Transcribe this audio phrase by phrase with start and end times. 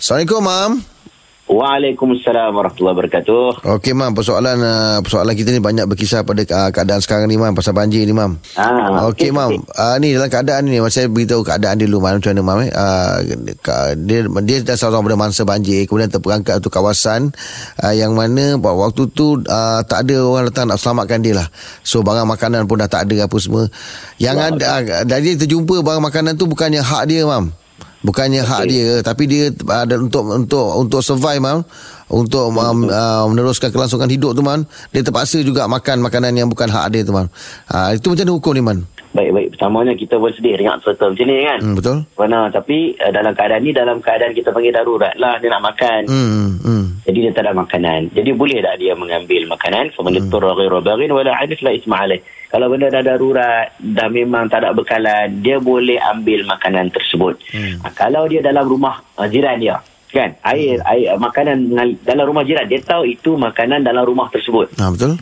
[0.00, 0.72] Assalamualaikum, Mam.
[1.44, 3.68] Waalaikumsalam warahmatullahi wabarakatuh.
[3.68, 4.16] Okey, Mam.
[4.16, 7.52] Persoalan uh, persoalan kita ni banyak berkisah pada uh, keadaan sekarang ni, Mam.
[7.52, 8.40] Pasal banjir ni, Mam.
[8.56, 9.60] Ah, Okey, okey, Mam.
[9.76, 12.16] Uh, ni dalam keadaan ni, saya beritahu keadaan dia dulu, Mam.
[12.16, 12.58] Macam mana, Mam?
[12.64, 12.70] Eh?
[12.72, 13.14] Uh,
[14.00, 15.84] dia, dia dah seorang pada mangsa banjir.
[15.84, 17.36] Kemudian terperangkap tu kawasan
[17.84, 21.52] uh, yang mana waktu tu uh, tak ada orang datang nak selamatkan dia lah.
[21.84, 23.68] So, barang makanan pun dah tak ada apa semua.
[24.16, 27.52] Yang ada, uh, dari dia terjumpa barang makanan tu bukannya hak dia, Mam.
[28.00, 31.60] Bukannya hak dia tapi dia ada untuk untuk untuk survive mam
[32.08, 36.72] untuk um, uh, meneruskan kelangsungan hidup tu man dia terpaksa juga makan makanan yang bukan
[36.72, 37.28] hak dia tu man.
[37.68, 38.78] Uh, itu macam mana hukum ni man?
[39.10, 39.48] Baik, baik.
[39.58, 41.58] Pertamanya kita pun sedih dengan serta macam ni kan.
[41.58, 41.96] Hmm, betul?
[42.14, 45.34] Kerana tapi uh, dalam keadaan ni, dalam keadaan kita panggil darurat lah.
[45.42, 46.00] Dia nak makan.
[46.06, 46.84] Hmm, hmm.
[47.10, 48.14] Jadi dia tak ada makanan.
[48.14, 49.90] Jadi boleh tak dia mengambil makanan?
[49.98, 50.30] Faman Hmm.
[50.30, 52.22] yattara ghairu baghin wala adif la isma alaih.
[52.50, 57.38] Kalau benda dah darurat, dah memang tak ada bekalan, dia boleh ambil makanan tersebut.
[57.54, 57.78] Hmm.
[57.86, 59.78] Ha, kalau dia dalam rumah uh, jiran dia,
[60.10, 60.34] kan?
[60.42, 61.70] Air, air makanan
[62.02, 64.66] dalam rumah jiran, dia tahu itu makanan dalam rumah tersebut.
[64.82, 65.14] Ha, betul?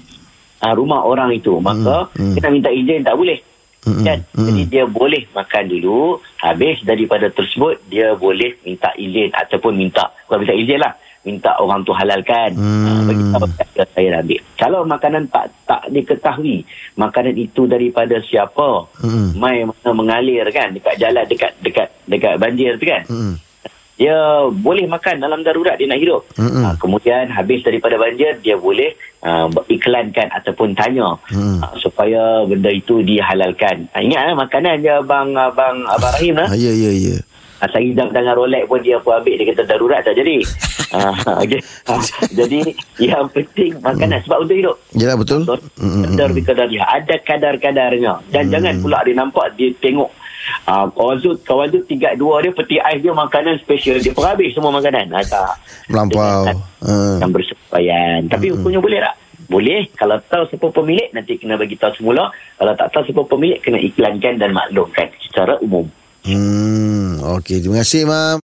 [0.62, 2.34] uh, rumah orang itu maka Hmm, hmm.
[2.38, 3.38] kita minta izin tak boleh
[3.86, 4.46] Hmm, kan hmm.
[4.50, 10.42] jadi dia boleh makan dulu habis daripada tersebut dia boleh minta izin ataupun minta bukan
[10.44, 12.86] minta izin lah minta orang tu halalkan Hmm.
[12.86, 13.46] Ah, bagi tahu
[13.90, 16.62] saya ambil kalau makanan tak tak diketahui
[16.94, 19.34] makanan itu daripada siapa Hmm.
[19.34, 23.34] mai mana mengalir kan dekat jalan dekat dekat dekat banjir tu kan Hmm.
[23.98, 24.14] dia
[24.54, 26.22] boleh makan dalam darurat dia nak hidup.
[26.38, 26.62] Mm-mm.
[26.62, 28.94] Ha, kemudian habis daripada banjir dia boleh
[29.26, 31.58] uh, iklankan ataupun tanya Mm.
[31.58, 33.90] uh, supaya benda itu dihalalkan.
[33.90, 36.46] Ha, ingat eh, makanan je abang abang abang Rahim lah.
[36.46, 37.18] Ha, ya, ya, ya.
[37.58, 40.46] Ha, saya hidang dengan Rolex pun dia pun ambil dia kata darurat tak jadi.
[40.96, 41.60] ha, okay.
[41.84, 42.00] ha,
[42.32, 42.60] jadi
[42.96, 44.76] yang penting makanan sebab untuk hidup.
[44.96, 45.44] Yalah, betul?
[45.44, 48.52] Kadar kadar dia ada kadar-kadarnya dan Hmm.
[48.56, 50.08] jangan pula dia nampak dia tengok
[50.64, 54.56] Uh, kawan tu kawan tu tiga dua dia peti ais dia makanan special dia perhabis
[54.56, 55.60] semua makanan ha, tak
[55.92, 56.48] Melampau.
[57.20, 59.14] Yang bersesuaian tapi hukumnya boleh tak
[59.44, 63.60] boleh kalau tahu siapa pemilik nanti kena bagi tahu semula kalau tak tahu siapa pemilik
[63.60, 65.84] kena iklankan dan maklumkan secara umum
[66.28, 67.64] Hmm, okey.
[67.64, 68.36] Terima kasih, Mam.